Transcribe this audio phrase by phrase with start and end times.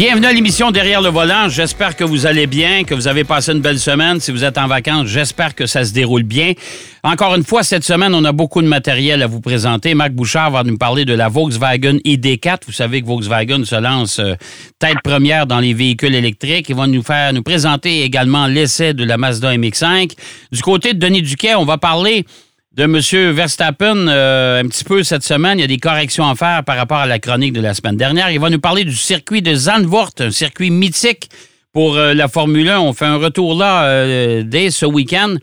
[0.00, 1.50] Bienvenue à l'émission Derrière le volant.
[1.50, 4.18] J'espère que vous allez bien, que vous avez passé une belle semaine.
[4.18, 6.54] Si vous êtes en vacances, j'espère que ça se déroule bien.
[7.02, 9.92] Encore une fois, cette semaine, on a beaucoup de matériel à vous présenter.
[9.92, 12.60] Marc Bouchard va nous parler de la Volkswagen ID4.
[12.66, 14.36] Vous savez que Volkswagen se lance euh,
[14.78, 16.70] tête première dans les véhicules électriques.
[16.70, 20.12] Il va nous faire nous présenter également l'essai de la Mazda MX5.
[20.50, 22.24] Du côté de Denis Duquet, on va parler
[22.72, 23.32] de M.
[23.32, 25.58] Verstappen euh, un petit peu cette semaine.
[25.58, 27.96] Il y a des corrections à faire par rapport à la chronique de la semaine
[27.96, 28.30] dernière.
[28.30, 31.28] Il va nous parler du circuit de Zandvoort, un circuit mythique
[31.72, 32.78] pour euh, la Formule 1.
[32.78, 35.34] On fait un retour là euh, dès ce week-end.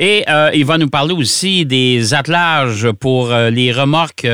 [0.00, 0.24] Et
[0.54, 4.28] il va nous parler aussi des attelages pour les remorques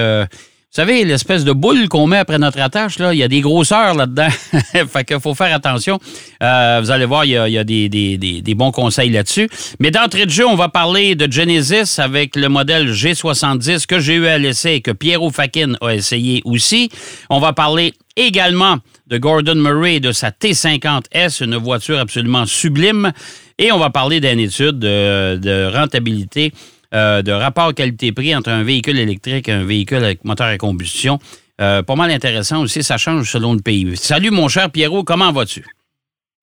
[0.75, 3.43] vous savez, l'espèce de boule qu'on met après notre attache, là, il y a des
[3.43, 4.27] grosseurs là-dedans.
[4.89, 6.01] fait qu'il faut faire attention.
[6.43, 9.49] Euh, vous allez voir, il y a, des, bons conseils là-dessus.
[9.79, 14.15] Mais d'entrée de jeu, on va parler de Genesis avec le modèle G70 que j'ai
[14.15, 16.89] eu à l'essai et que Pierrot Fakin a essayé aussi.
[17.31, 23.13] On va parler également de Gordon Murray et de sa T50S, une voiture absolument sublime.
[23.59, 26.53] Et on va parler d'une étude de rentabilité
[26.95, 31.19] euh, de rapport qualité-prix entre un véhicule électrique et un véhicule avec moteur à combustion.
[31.61, 33.97] Euh, pas mal intéressant aussi, ça change selon le pays.
[33.97, 35.65] Salut mon cher Pierrot, comment vas-tu?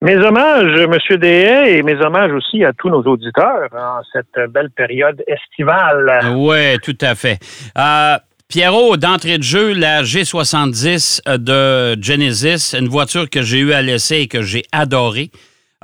[0.02, 1.18] Mes hommages, M.
[1.18, 6.34] Deshaies, et mes hommages aussi à tous nos auditeurs en cette belle période estivale.
[6.34, 7.38] Oui, tout à fait.
[7.78, 8.16] Euh,
[8.48, 14.22] Pierrot, d'entrée de jeu, la G70 de Genesis, une voiture que j'ai eue à l'essai
[14.22, 15.30] et que j'ai adorée.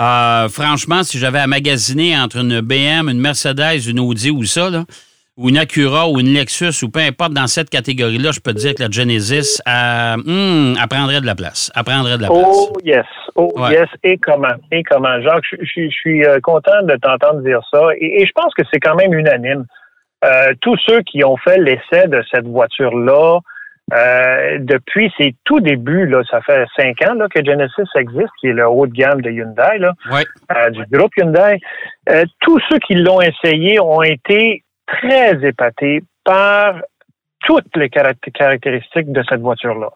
[0.00, 4.70] Euh, franchement, si j'avais à magasiner entre une BM, une Mercedes, une Audi ou ça,
[5.38, 8.58] ou une Acura ou une Lexus ou peu importe dans cette catégorie-là, je peux te
[8.58, 11.70] dire que la Genesis euh, hmm, prendrait de la place.
[11.76, 12.42] Elle prendrait de la place.
[12.44, 13.06] Oh yes.
[13.36, 13.88] Oh yes.
[14.02, 14.56] Et comment?
[14.72, 15.20] Et comment?
[15.22, 17.88] Jacques, je, suis euh, content de t'entendre dire ça.
[18.00, 19.64] Et, je pense que c'est quand même unanime.
[20.24, 23.38] Euh, tous ceux qui ont fait l'essai de cette voiture-là,
[23.92, 28.48] euh, depuis ses tout débuts, là, ça fait cinq ans là, que Genesis existe, qui
[28.48, 29.92] est le haut de gamme de Hyundai, là,
[30.54, 31.58] euh, du groupe Hyundai.
[32.10, 36.80] Euh, tous ceux qui l'ont essayé ont été très épatés par
[37.46, 39.90] toutes les caractéristiques de cette voiture-là.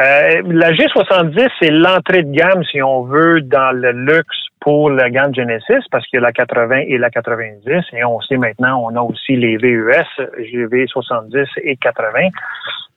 [0.00, 5.10] Euh, la G70, c'est l'entrée de gamme, si on veut, dans le luxe pour la
[5.10, 8.82] gamme Genesis, parce qu'il y a la 80 et la 90, et on sait maintenant,
[8.82, 9.92] on a aussi les VUS,
[10.38, 12.28] GV 70 et 80.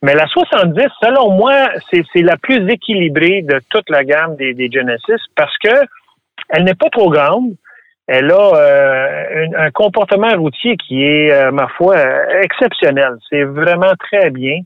[0.02, 1.54] Mais la 70, selon moi,
[1.90, 5.86] c'est la plus équilibrée de toute la gamme des, des Genesis parce que
[6.50, 7.54] elle n'est pas trop grande.
[8.06, 11.96] Elle a euh, un, comportement routier qui est, euh, ma foi,
[12.42, 13.16] exceptionnel.
[13.30, 14.60] C'est vraiment très bien.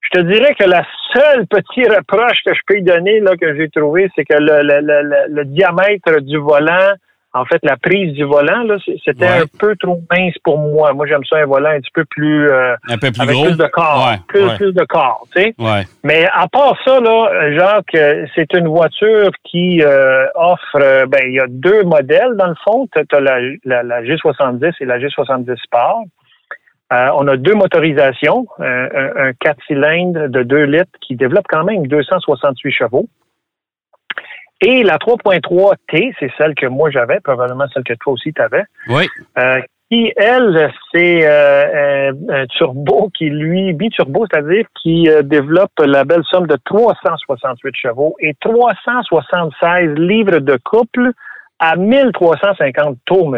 [0.00, 3.54] Je te dirais que la seule petite reproche que je peux y donner, là, que
[3.56, 6.94] j'ai trouvé, c'est que le, le, le, diamètre du volant,
[7.32, 10.92] en fait, la prise du volant, là, c'était un peu trop mince pour moi.
[10.94, 13.44] Moi, j'aime ça un volant un petit peu plus, euh, un peu plus avec gros?
[13.44, 15.54] plus de corps, plus, plus, de corps, tu sais.
[16.02, 21.40] Mais à part ça, là, Jacques, c'est une voiture qui euh, offre, ben, il y
[21.40, 22.88] a deux modèles dans le fond.
[22.92, 26.04] Tu as la, la, la, G70 et la G70 Sport.
[26.92, 31.64] Euh, on a deux motorisations, euh, un, 4 cylindres de 2 litres qui développe quand
[31.64, 33.06] même 268 chevaux.
[34.60, 38.64] Et la 3.3T, c'est celle que moi j'avais, probablement celle que toi aussi tu avais.
[38.88, 39.08] Oui.
[39.38, 46.46] Euh, qui, elle, c'est un, turbo qui, lui, biturbo, c'est-à-dire qui développe la belle somme
[46.46, 51.10] de 368 chevaux et 376 livres de couple
[51.58, 53.30] à 1350 tours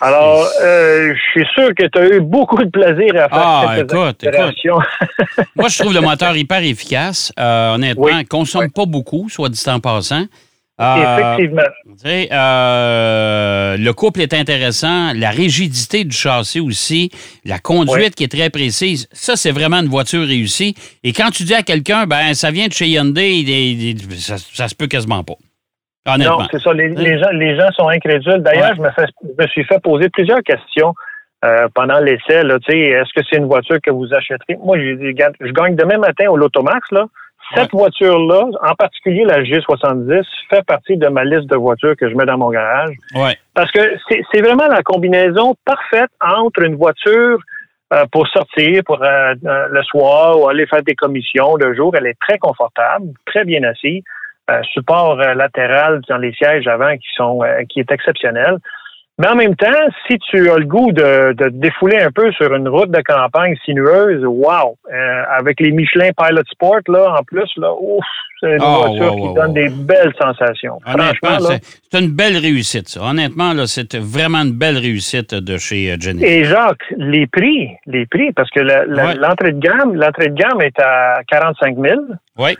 [0.00, 3.74] Alors, euh, je suis sûr que tu as eu beaucoup de plaisir à faire ah,
[3.76, 4.24] cette écoute,
[5.56, 7.32] Moi, je trouve le moteur hyper efficace.
[7.38, 10.24] Euh, honnêtement, il ne consomme pas beaucoup, soit dit en passant.
[10.78, 11.62] Euh, Effectivement.
[12.04, 17.10] le couple est intéressant, la rigidité du châssis aussi,
[17.46, 19.08] la conduite qui est très précise.
[19.10, 20.74] Ça, c'est vraiment une voiture réussie.
[21.02, 24.74] Et quand tu dis à quelqu'un, ben ça vient de chez Hyundai, ça, ça se
[24.74, 25.36] peut quasiment pas.
[26.06, 26.72] Non, c'est ça.
[26.72, 28.38] Les, gens, les gens sont incrédules.
[28.38, 28.88] D'ailleurs, je, me
[29.22, 30.94] je me suis fait poser plusieurs questions
[31.44, 32.36] euh, pendant l'essai.
[32.36, 34.56] Est-ce que c'est une voiture que vous achèterez?
[34.62, 36.90] Moi, j'ai dit, je gagne demain matin au Lotomax.
[36.92, 37.06] Là.
[37.54, 42.14] Cette voiture-là, en particulier la G70, fait partie de ma liste de voitures que je
[42.14, 42.94] mets dans mon garage.
[43.14, 43.36] Ouais.
[43.54, 47.38] Parce que c'est vraiment la combinaison parfaite entre une voiture
[47.92, 51.94] euh, pour sortir pour euh, le soir ou aller faire des commissions le jour.
[51.96, 54.02] Elle est très confortable, très bien assise.
[54.48, 58.58] Euh, support euh, latéral dans les sièges avant qui sont euh, qui est exceptionnel.
[59.18, 59.66] Mais en même temps,
[60.06, 63.00] si tu as le goût de, de te défouler un peu sur une route de
[63.00, 64.76] campagne sinueuse, wow!
[64.92, 68.04] Euh, avec les Michelin Pilot Sport, là, en plus, là, ouf,
[68.40, 69.54] c'est une Oh, voiture wow, qui wow, donne wow.
[69.54, 70.78] des belles sensations.
[70.86, 71.56] Honnêtement, Franchement, là.
[71.62, 73.00] c'est c'est une belle réussite, ça.
[73.02, 76.24] Honnêtement, là, c'était vraiment une belle réussite de chez Genesis.
[76.24, 79.14] Et Jacques, les prix, les prix, parce que Ouais.
[79.16, 82.00] l'entrée de gamme, l'entrée de gamme est à 45 000.
[82.38, 82.50] Oui.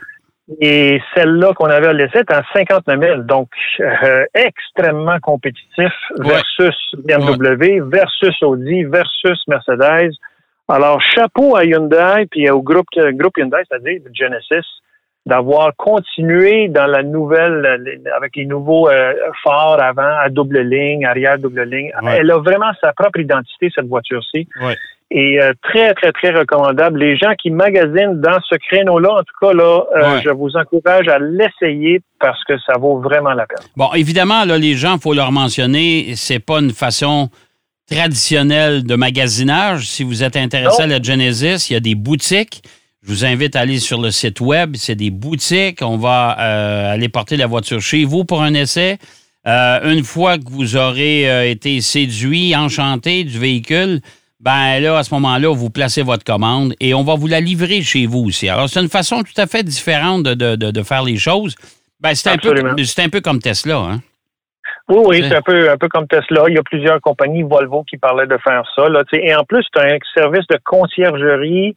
[0.61, 3.21] Et celle-là qu'on avait à l'essai est à 59 000.
[3.23, 3.49] Donc,
[3.81, 10.11] euh, extrêmement compétitif versus BMW, versus Audi, versus Mercedes.
[10.69, 14.65] Alors, chapeau à Hyundai puis au groupe, groupe Hyundai, c'est-à-dire Genesis,
[15.25, 21.37] d'avoir continué dans la nouvelle, avec les nouveaux euh, phares avant, à double ligne, arrière
[21.37, 21.91] double ligne.
[22.01, 22.19] Ouais.
[22.19, 24.47] Elle a vraiment sa propre identité, cette voiture-ci.
[24.61, 24.75] Ouais.
[25.09, 26.99] Et euh, très, très, très recommandable.
[26.99, 30.21] Les gens qui magasinent dans ce créneau-là, en tout cas, là, euh, Ouais.
[30.23, 33.65] je vous encourage à l'essayer parce que ça vaut vraiment la peine.
[33.77, 37.29] Bon, évidemment, là, les gens, il faut leur mentionner, c'est pas une façon
[37.89, 39.87] traditionnelle de magasinage.
[39.87, 40.93] Si vous êtes intéressé Non.
[40.93, 42.61] à la Genesis, il y a des boutiques.
[43.01, 44.75] Je vous invite à aller sur le site web.
[44.75, 45.79] C'est des boutiques.
[45.81, 48.97] On va euh, aller porter la voiture chez vous pour un essai.
[49.45, 54.01] Une fois que vous aurez été séduit, enchanté du véhicule,
[54.39, 57.81] ben là, à ce moment-là, vous placez votre commande et on va vous la livrer
[57.81, 58.47] chez vous aussi.
[58.49, 61.55] Alors, c'est une façon tout à fait différente de, de- de- de faire les choses.
[61.99, 62.53] Ben, c'est un, peu,
[62.85, 63.99] c'est un peu comme Tesla, hein?
[64.89, 66.43] Oui, oui, C'est- c'est un peu, un peu comme Tesla.
[66.47, 68.87] Il y a plusieurs compagnies, Volvo, qui parlaient de faire ça.
[68.87, 71.75] Là, et en plus, as un service de conciergerie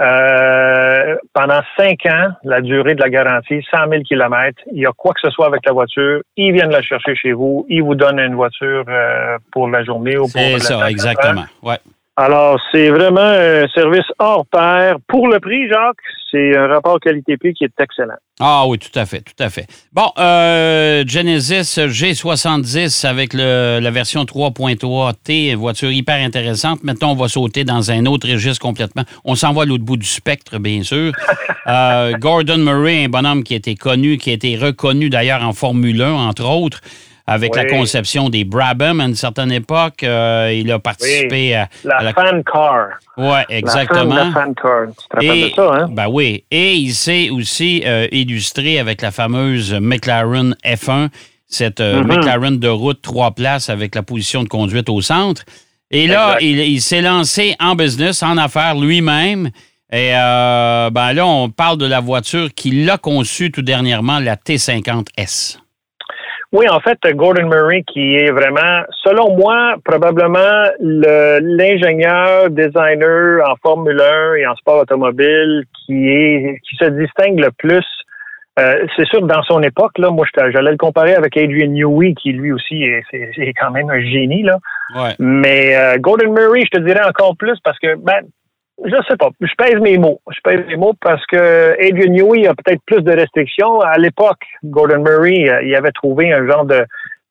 [0.00, 4.60] euh, pendant cinq ans, la durée de la garantie, 100 000 kilomètres.
[4.72, 7.32] Il y a quoi que ce soit avec la voiture, ils viennent la chercher chez
[7.32, 10.64] vous, ils vous donnent une voiture euh, pour la journée ou pour C'est le temps
[10.80, 11.44] ça, exactement.
[11.62, 11.78] Ouais.
[12.16, 14.96] Alors, c'est vraiment un service hors pair.
[15.08, 15.96] Pour le prix, Jacques,
[16.30, 18.16] c'est un rapport qualité-prix qui est excellent.
[18.38, 19.66] Ah oui, tout à fait, tout à fait.
[19.94, 26.84] Bon, euh, Genesis G70 avec le- la version 3.3T, voiture hyper intéressante.
[26.84, 29.04] Maintenant, on va sauter dans un autre registre complètement.
[29.24, 31.12] On s'en va à l'autre bout du spectre, bien sûr.
[31.68, 35.52] Euh, Gordon Murray, un bonhomme qui a été connu, qui a été reconnu d'ailleurs en
[35.52, 36.80] Formule 1, entre autres,
[37.32, 37.68] avec la Oui.
[37.70, 40.02] conception des Brabham à une certaine époque.
[40.02, 42.12] Euh, il a participé à, La, à la...
[42.12, 42.88] fan car.
[43.16, 44.14] Ouais, exactement.
[44.14, 44.86] La fan, la fan car.
[44.88, 45.88] Tu te rappelles Et, de ça, hein?
[45.90, 46.44] Ben oui.
[46.50, 51.08] Et il s'est aussi euh, illustré avec la fameuse McLaren F1,
[51.48, 52.06] cette euh, Mhm.
[52.06, 55.42] McLaren de route trois places avec la position de conduite au centre.
[55.90, 56.42] Et là, Exact.
[56.42, 59.50] il, il s'est lancé en business, en affaires lui-même.
[59.94, 64.36] Et euh, ben là, on parle de la voiture qu'il a conçue tout dernièrement, la
[64.36, 65.58] T50S.
[66.52, 73.56] Oui, en fait, Gordon Murray, qui est vraiment, selon moi, probablement le- l'ingénieur, designer en
[73.62, 77.84] Formule 1 et en sport automobile qui est qui se distingue le plus.
[78.58, 82.32] Euh, c'est sûr, dans son époque, là, moi, j'allais le comparer avec Adrian Newey, qui
[82.32, 84.58] lui aussi est, quand même un génie, là.
[84.94, 85.14] Ouais.
[85.18, 88.20] Mais euh, Gordon Murray, je te dirais encore plus parce que, ben,
[88.84, 90.20] je sais pas, je pèse mes mots.
[90.30, 93.80] Je pèse mes mots parce que Adrian Newey a peut-être plus de restrictions.
[93.80, 96.84] À l'époque, Gordon Murray, euh, il avait trouvé un genre de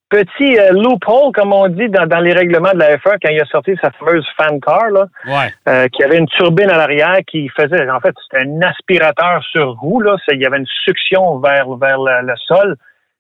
[0.10, 3.40] petit euh, loophole, comme on dit, dans, dans les règlements de la F1 quand il
[3.42, 5.54] a sorti sa fameuse fan car, là, Ouais.
[5.70, 9.76] euh, qui avait une turbine à l'arrière qui faisait, en fait, c'était un aspirateur sur
[9.76, 10.18] roue, là.
[10.32, 12.76] Il y avait une succion vers, vers le, le sol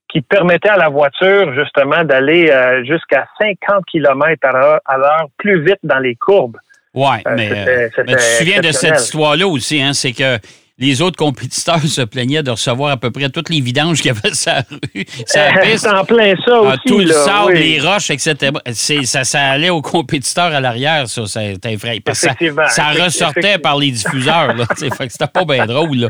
[0.09, 4.45] qui permettait à la voiture, justement, d'aller euh, jusqu'à 50 km
[4.85, 6.57] à l'heure plus vite dans les courbes.
[6.93, 9.93] Ouais, Euh, mais, euh, mais tu te souviens de cette histoire-là aussi, hein?
[9.93, 10.37] C'est que
[10.81, 14.09] les autres compétiteurs se plaignaient de recevoir à peu près toutes les vidanges qu'il y
[14.17, 15.23] avait sur la rue, piste.
[15.77, 16.79] C'est en plein ça Ah, aussi.
[16.87, 17.59] tout le là, sable, oui.
[17.59, 18.35] les roches, etc.
[19.05, 21.21] Ça, ça allait aux compétiteurs à l'arrière, ça.
[21.27, 22.35] C'était que ça,
[22.69, 24.53] ça ressortait par les diffuseurs.
[24.55, 25.97] Là, fait que c'était pas bien drôle.
[25.97, 26.07] là.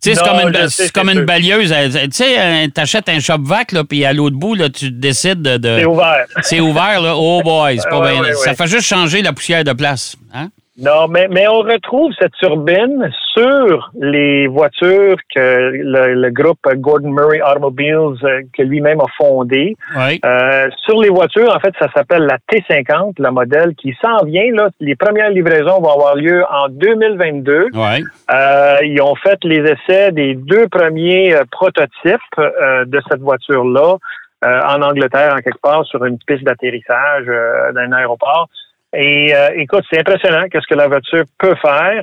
[0.00, 1.74] C'est comme une, sais, comme une balieuse.
[2.04, 5.56] Tu sais, t'achètes un shop vac, là, puis à l'autre bout, là, tu décides de.
[5.56, 6.24] de- C'est ouvert.
[6.42, 7.14] C'est ouvert, là.
[7.16, 8.20] Oh boy, c'est pas Ouais, bien.
[8.22, 8.56] ouais, Ça ouais.
[8.56, 10.16] fait juste changer la poussière de place.
[10.32, 10.48] Hein?
[10.76, 17.10] Non, mais, mais on retrouve cette turbine sur les voitures que le, le groupe Gordon
[17.10, 19.76] Murray Automobiles, euh, que lui-même a fondé.
[19.96, 20.20] Oui.
[20.24, 24.50] Euh, sur les voitures, en fait, ça s'appelle la T50, le modèle qui s'en vient.
[24.52, 27.68] Là, les premières livraisons vont avoir lieu en 2022.
[27.72, 28.04] Oui.
[28.32, 33.98] Euh, ils ont fait les essais des deux premiers euh, prototypes euh, de cette voiture-là
[34.44, 38.48] euh, en Angleterre, en quelque part, sur une piste d'atterrissage euh, d'un aéroport.
[38.94, 42.02] Et euh, écoute, c'est impressionnant qu'est-ce que la voiture peut faire.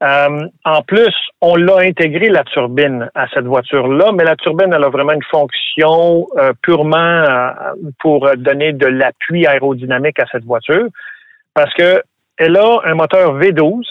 [0.00, 4.84] Euh, en plus, on l'a intégré la turbine à cette voiture-là, mais la turbine, elle
[4.84, 7.50] a vraiment une fonction euh, purement euh,
[7.98, 10.86] pour donner de l'appui aérodynamique à cette voiture,
[11.52, 12.00] parce que
[12.36, 13.82] elle a un moteur V12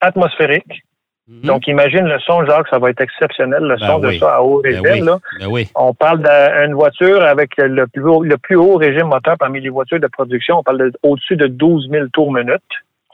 [0.00, 0.82] atmosphérique
[1.28, 1.40] Mhm.
[1.42, 4.42] Donc, imagine le son, Jacques, ça va être exceptionnel, le ben son de ça à
[4.42, 5.18] haut ben régime.
[5.40, 5.68] Ben oui.
[5.74, 9.68] On parle d'une voiture avec le plus, haut, le plus haut régime moteur parmi les
[9.68, 10.58] voitures de production.
[10.58, 12.62] On parle au-dessus de 12 000 tours minute.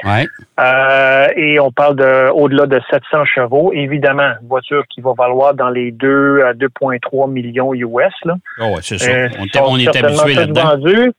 [0.04, 0.26] Ouais.
[0.58, 3.72] Euh, et on parle de au-delà de 700 chevaux.
[3.72, 8.12] Évidemment, une voiture qui va valoir dans les 2 à 2,3 millions US.
[8.24, 8.34] Là.
[8.60, 9.10] Oh ouais, c'est ça.
[9.10, 9.28] Euh,
[9.60, 10.76] on, est habitué là-dedans.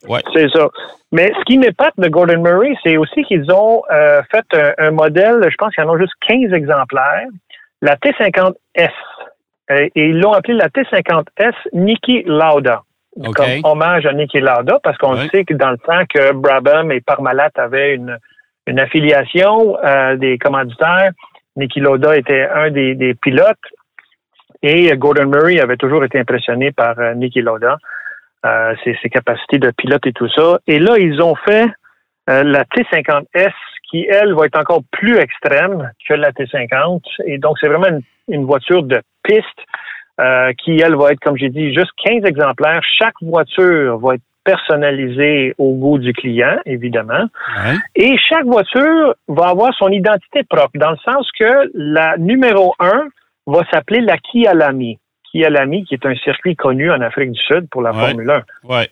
[0.07, 0.21] Ouais.
[0.33, 0.67] C'est ça.
[1.11, 4.45] Mais ce qui m'épate de Gordon Murray, c'est aussi qu'ils ont euh, fait
[4.77, 7.27] un, modèle, je pense qu'il y en a juste 15 exemplaires,
[7.81, 8.89] la T50S.
[9.69, 12.81] et ils l'ont appelé la T50S Niki Lauda.
[13.35, 16.99] Comme hommage à Niki Lauda, parce qu'on sait que dans le temps que Brabham et
[16.99, 18.17] Parmalat avaient une
[18.67, 21.11] une affiliation euh, des commanditaires.
[21.55, 23.57] Niki Loda était un des, pilotes
[24.61, 27.77] et Gordon Murray avait toujours été impressionné par euh, Niki Loda,
[28.45, 30.59] euh, ses, capacités de pilote et tout ça.
[30.67, 31.67] Et là, ils ont fait
[32.25, 33.51] la T50S
[33.89, 37.01] qui, elle, va être encore plus extrême que la T50.
[37.25, 39.45] Et donc, c'est vraiment une, une, voiture de piste
[40.59, 42.79] qui, elle, va être, comme j'ai dit, juste 15 exemplaires.
[42.97, 47.25] Chaque voiture va être personnalisé au goût du client, évidemment.
[47.95, 53.07] Et chaque voiture va avoir son identité propre, dans le sens que la numéro un
[53.47, 54.99] va s'appeler la Kia Lamy.
[55.31, 58.41] Kia Lamy, qui est un circuit connu en Afrique du Sud pour la Formule 1.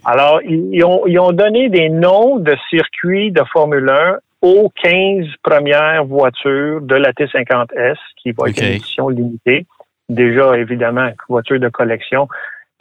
[0.06, 5.28] Alors, ils ont, ils ont donné des noms de circuits de Formule 1 aux 15
[5.44, 9.68] premières voitures de la T50S, qui va être une édition limitée.
[10.10, 12.28] Déjà, évidemment, voiture de collection.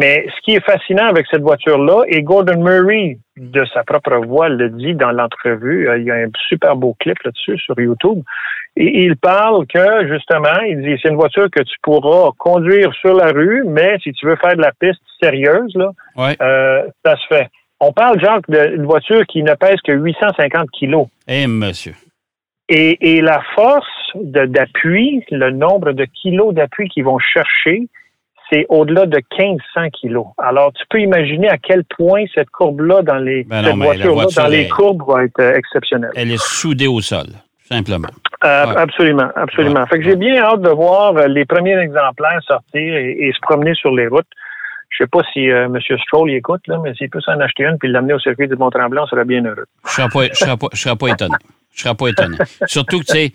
[0.00, 4.49] Mais ce qui est fascinant avec cette voiture-là, et Gordon Murray, de sa propre voix,
[4.49, 8.23] le dit dans l'entrevue, euh, il y a un super beau clip là-dessus sur YouTube,
[8.76, 13.12] et il parle que, justement, il dit, c'est une voiture que tu pourras conduire sur
[13.14, 15.92] la rue, mais si tu veux faire de la piste sérieuse, là,
[16.40, 17.49] euh, ça se fait.
[17.78, 21.09] On parle, Jacques, d'une voiture qui ne pèse que 850 kilos.
[21.28, 21.95] Eh, monsieur.
[22.71, 27.88] Et, et la force d'appui, le nombre de kilos d'appui qu'ils vont chercher,
[28.50, 30.26] c'est au-delà de 1500 kilos.
[30.38, 34.69] Alors, tu peux imaginer à quel point cette courbe-là dans les ben voiture dans les
[34.69, 36.11] courbes va être euh, exceptionnelle.
[36.16, 37.26] Elle est soudée au sol,
[37.69, 38.09] simplement.
[38.45, 39.87] Euh, absolument, absolument.
[39.87, 43.75] Fait que j'ai bien hâte de voir euh, les premiers exemplaires sortir et, se promener
[43.75, 44.26] sur les routes.
[44.88, 45.78] Je sais pas si M.
[46.04, 48.57] Stroll y écoute, là, mais s'il peut s'en acheter une puis l'amener au circuit du
[48.57, 49.66] Mont-Tremblant, on serait bien heureux.
[49.87, 51.37] Je ne serais, serais, pas étonné.
[51.75, 52.37] Je serais pas étonné.
[52.67, 53.33] Surtout que, tu sais,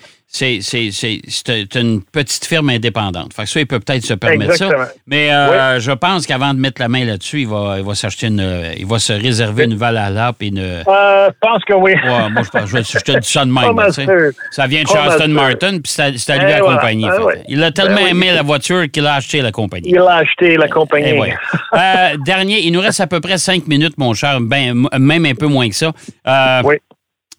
[0.62, 3.34] c'est une petite firme indépendante.
[3.34, 4.70] Fait que ça, il peut peut-être se permettre ça.
[5.08, 8.28] Mais euh, je pense qu'avant de mettre la main là-dessus, il va, il va s'acheter
[8.28, 8.74] une.
[8.78, 10.60] Il va se réserver une Valhalla et une.
[10.60, 11.94] Euh, je pense que oui.
[11.94, 14.30] Ouais, moi, je, pense, je, te dis ça de même.
[14.52, 17.08] ça vient de Charleston Martin, puis c'est à lui la compagnie.
[17.48, 19.90] Il a tellement ben aimé la voiture qu'il a acheté la compagnie.
[19.90, 21.06] Il a acheté la compagnie.
[21.74, 25.36] euh, dernier, il nous reste à peu près cinq minutes, mon cher, ben, même un
[25.36, 25.92] peu moins que ça.
[26.28, 26.76] Euh, oui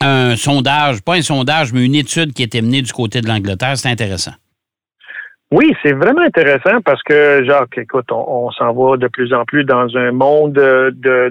[0.00, 3.76] un sondage, pas un sondage, mais une étude qui était menée du côté de l'Angleterre.
[3.76, 4.32] C'est intéressant.
[5.52, 9.62] Oui, c'est vraiment intéressant parce que, Jacques, écoute, on, s'en va de plus en plus
[9.62, 10.52] dans un monde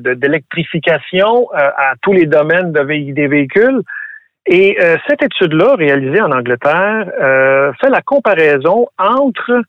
[0.03, 2.81] d'électrification de, euh, à tous les domaines de,
[3.11, 3.81] des véhicules.
[4.45, 9.63] Et euh, cette étude-là, réalisée en Angleterre, euh, fait la comparaison entre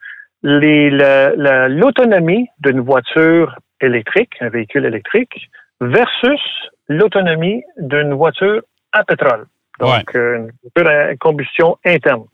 [1.68, 5.50] l'autonomie d'une voiture électrique, un véhicule électrique,
[5.80, 6.40] versus
[6.88, 8.62] l'autonomie d'une voiture
[8.98, 9.46] à pétrole.
[9.78, 12.24] Donc, euh, une combustion interne.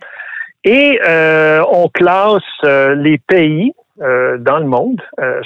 [0.64, 5.00] Et euh, on classe euh, les pays dans le monde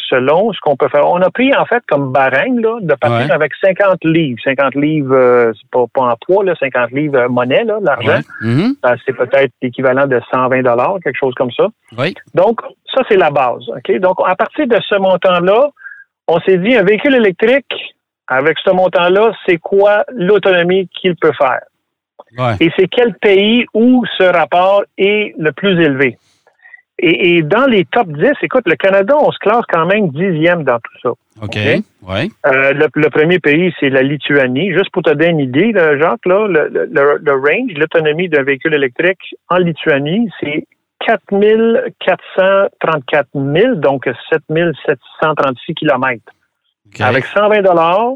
[0.08, 1.06] selon ce qu'on peut faire.
[1.06, 4.40] On a pris en fait comme barème là, de partir avec 50 livres.
[4.42, 8.20] 50 livres, c'est pas, pas en poids, là, 50 livres monnaie, là, l'argent.
[8.40, 8.98] Mm-hmm.
[9.04, 11.66] c'est peut-être l'équivalent de 120 dollars, quelque chose comme ça.
[12.34, 12.62] Donc,
[12.94, 13.68] ça, c'est la base.
[13.68, 13.98] OK?
[13.98, 15.68] Donc, à partir de ce montant-là,
[16.28, 17.95] on s'est dit un véhicule électrique,
[18.28, 21.60] avec ce montant-là, c'est quoi l'autonomie qu'il peut faire?
[22.60, 26.18] Et c'est quel pays où ce rapport est le plus élevé?
[26.98, 30.78] Et, dans les top 10, écoute, le Canada, on se classe quand même dixième dans
[30.78, 31.10] tout ça.
[31.42, 31.58] OK.
[32.46, 34.72] Euh, le, premier pays, c'est la Lituanie.
[34.72, 39.34] Juste pour te donner une idée, Jacques, là, le, le range, l'autonomie d'un véhicule électrique
[39.50, 40.66] en Lituanie, c'est
[41.06, 46.32] 4434 000, donc 7736 kilomètres.
[47.00, 48.14] Avec 120 dollars,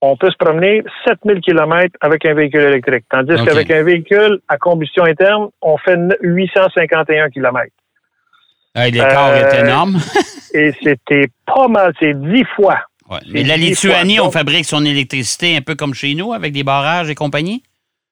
[0.00, 3.04] on peut se promener 7000 km avec un véhicule électrique.
[3.10, 7.66] Tandis qu'avec un véhicule à combustion interne, on fait 851 km.
[8.76, 9.98] L'écart est énorme.
[10.54, 12.80] et c'était pas mal, c'est 10 fois.
[13.30, 17.10] Mais la Lituanie, on fabrique son électricité un peu comme chez nous, avec des barrages
[17.10, 17.62] et compagnie?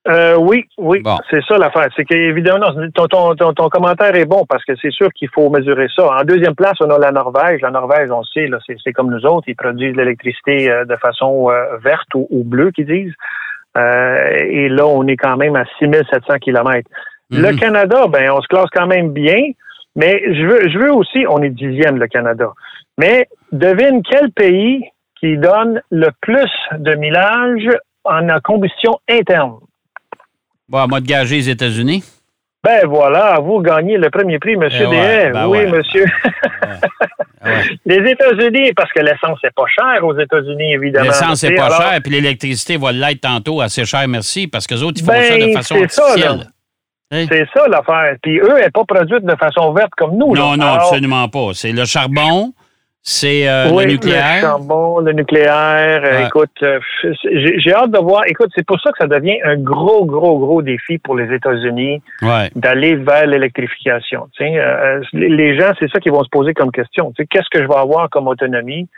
[0.09, 1.87] Euh, oui, oui, c'est ça l'affaire.
[1.95, 5.87] C'est qu'évidemment, ton, ton, ton, commentaire est bon parce que c'est sûr qu'il faut mesurer
[5.95, 6.09] ça.
[6.09, 7.61] En deuxième place, on a la Norvège.
[7.61, 11.51] La Norvège, on sait, là, c'est, comme nous autres, ils produisent l'électricité euh, de façon
[11.51, 13.15] euh, verte ou, bleue, qu'ils disent.
[13.77, 16.91] et là, on est quand même à 6700 kilomètres.
[17.31, 19.53] Le Canada, ben, on se classe quand même bien,
[19.95, 22.51] mais je veux, je veux aussi, on est dixième, le Canada.
[22.99, 24.85] Mais devine quel pays
[25.21, 27.69] qui donne le plus de millage
[28.05, 29.59] en combustion interne?
[30.73, 32.03] Bon, à moi de gager les États-Unis.
[32.65, 35.67] Ben voilà, vous gagnez le premier prix, Monsieur Eh ouais, ben oui, ouais.
[35.67, 36.07] monsieur.
[37.45, 37.63] Ouais.
[37.85, 41.07] Les États-Unis, parce que l'essence n'est pas chère aux États-Unis, évidemment.
[41.07, 44.77] L'essence, sais, pas alors, cher, puis l'électricité va l'être tantôt assez cher, merci, parce que
[44.77, 46.47] autres, ils font Ben, ça de façon c'est ça, artificielle.
[47.11, 47.27] Hein?
[47.29, 48.15] C'est ça l'affaire.
[48.23, 50.35] Puis eux, elle n'est pas produite de façon verte comme nous.
[50.35, 50.57] non, là.
[50.57, 51.49] non, Alors, absolument pas.
[51.53, 52.55] C'est le charbon,
[53.05, 54.35] c'est euh, oui, le nucléaire?
[54.37, 56.03] Le charbon, le nucléaire.
[56.05, 56.27] euh, Ouais.
[56.27, 56.79] Écoute, euh,
[57.59, 58.23] j'ai hâte de voir.
[58.27, 62.01] Écoute, c'est pour ça que ça devient un gros, gros, gros défi pour les États-Unis
[62.23, 62.51] Ouais.
[62.55, 64.29] d'aller vers l'électrification.
[64.39, 67.13] Sais, euh, les- gens, c'est ça qu'ils vont se poser comme question.
[67.31, 68.89] Qu'est-ce que je vais avoir comme autonomie?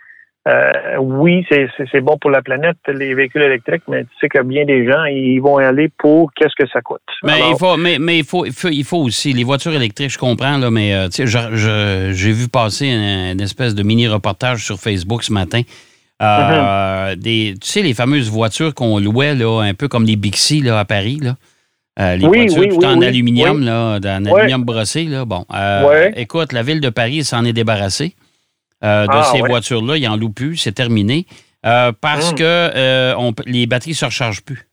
[0.47, 4.67] Euh, oui, c'est- bon pour la planète, les véhicules électriques, mais tu sais que bien
[4.67, 7.01] des gens, ils vont aller pour qu'est-ce que ça coûte.
[7.23, 9.73] Mais, Alors, il faut, mais, mais il, faut, il, faut, il faut aussi, les voitures
[9.73, 11.09] électriques, je comprends, là, mais euh,
[12.13, 15.63] j'ai vu passer une, une espèce de mini-reportage sur Facebook ce matin.
[16.23, 20.61] Euh, des, tu sais, les fameuses voitures qu'on louait, là, un peu comme les Bixi
[20.61, 21.37] là, à Paris, là.
[22.01, 25.05] Euh, les Oui, voitures oui, tout oui, en aluminium, là, en aluminium brossé.
[25.05, 25.25] Là.
[25.25, 28.15] Bon, euh, écoute, la ville de Paris s'en est débarrassée
[28.85, 29.49] euh, de Ah, ces ouais.
[29.49, 29.97] voitures-là.
[29.97, 31.27] Ils n'en louent plus, c'est terminé.
[31.67, 32.35] Euh, parce Mm.
[32.37, 34.69] que euh, on les batteries ne se rechargent plus.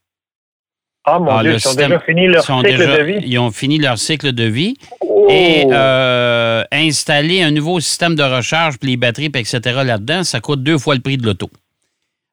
[1.05, 3.19] ah mon Ah, Dieu, ils ont déjà fini leur cycle déjà- de vie.
[3.25, 4.75] Ils ont fini leur cycle de vie.
[4.99, 5.27] Oh!
[5.29, 9.59] Et euh, installer un nouveau système de recharge, puis les batteries, puis etc.
[9.83, 11.49] là-dedans, ça coûte deux fois le prix de l'auto.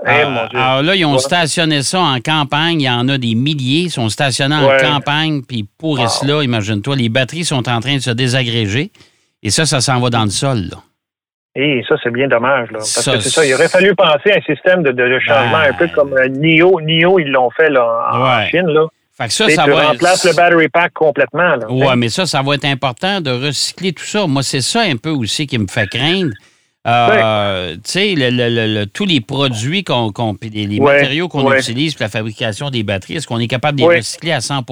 [0.04, 0.58] Eh, alors, Dieu.
[0.58, 1.18] alors là, ils ont Ouais.
[1.18, 2.80] stationné ça en campagne.
[2.80, 3.82] Il y en a des milliers.
[3.84, 6.08] Ils sont stationnés en campagne, puis pour Wow.
[6.08, 8.90] cela, imagine-toi, les batteries sont en train de se désagréger.
[9.42, 10.68] Et ça, ça s'en va dans le sol.
[10.70, 10.76] Là.
[11.60, 12.68] Et ça, c'est bien dommage.
[12.70, 13.44] Là, parce Ça, que c'est ça.
[13.44, 15.70] Il aurait fallu penser à un système de, de- changement Ben.
[15.70, 16.80] un peu comme euh, NIO.
[16.80, 18.48] NIO, ils l'ont fait là, en Ouais.
[18.50, 18.66] Chine.
[18.68, 18.86] Là.
[19.16, 21.56] Fait que ça, ça tu va remplaces le battery pack complètement.
[21.56, 24.28] Là, Ouais, mais ça, ça va être important de recycler tout ça.
[24.28, 26.30] Moi, c'est ça un peu aussi qui me fait craindre.
[26.86, 31.52] Euh, Tu sais, le- le- le- tous les produits qu'on, qu'on- puis les, matériaux qu'on
[31.52, 34.62] utilise pour la fabrication des batteries, est-ce qu'on est capable de les recycler à 100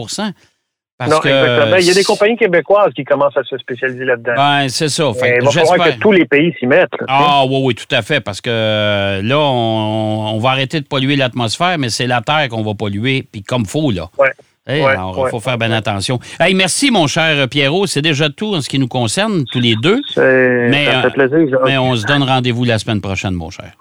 [0.99, 1.29] Parce non, que.
[1.29, 1.77] exactement.
[1.77, 4.33] Il y a des compagnies québécoises qui commencent à se spécialiser là-dedans.
[4.35, 5.13] Ben, c'est ça.
[5.13, 6.93] Fait il va falloir que tous les pays s'y mettent.
[7.01, 7.07] là.
[7.09, 8.21] Ah oui, oui, tout à fait.
[8.21, 12.49] Parce que euh, là, on, on va arrêter de polluer l'atmosphère, mais c'est la Terre
[12.49, 14.09] qu'on va polluer, puis comme faut, là.
[14.19, 14.31] Ouais.
[14.69, 15.31] Hey, Ouais, alors, il ouais.
[15.31, 16.19] faut faire bien attention.
[16.41, 17.87] Hey, merci, mon cher Pierrot.
[17.87, 20.01] C'est déjà tout en ce qui nous concerne, tous les deux.
[20.17, 21.49] Mais, ça euh, fait plaisir.
[21.51, 21.65] Jean.
[21.65, 23.73] Mais on se donne rendez-vous la semaine prochaine, mon cher.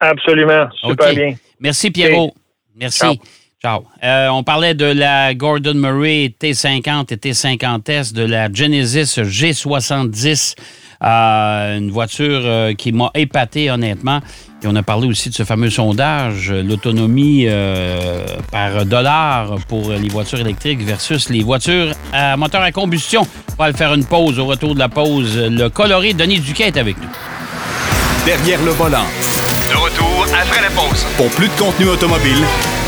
[0.00, 0.66] Absolument.
[0.80, 1.34] Super bien.
[1.60, 2.34] Merci, Pierrot.
[2.74, 2.98] Merci.
[2.98, 3.14] Ciao.
[3.64, 3.86] Ciao.
[4.02, 10.54] Euh, on parlait de la Gordon Murray T50 et T50S, de la Genesis G70,
[11.02, 14.20] euh, une voiture euh, qui m'a épaté, honnêtement.
[14.62, 19.92] Et on a parlé aussi de ce fameux sondage, euh, l'autonomie euh, par dollar pour
[19.92, 23.22] les voitures électriques versus les voitures à moteur à combustion.
[23.52, 24.38] On va aller faire une pause.
[24.38, 27.08] Au retour de la pause, le coloré Denis Duquet est avec nous.
[28.26, 29.06] Derrière le volant.
[29.70, 31.06] De retour après la pause.
[31.16, 32.44] Pour plus de contenu automobile,